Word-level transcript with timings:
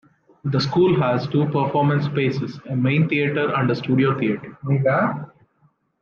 The 0.45 0.59
school 0.59 0.99
has 0.99 1.27
two 1.27 1.45
performance 1.49 2.05
spaces, 2.05 2.59
a 2.67 2.75
main 2.75 3.07
theater 3.07 3.53
and 3.55 3.69
a 3.69 3.75
studio 3.75 4.17
theater. 4.17 4.57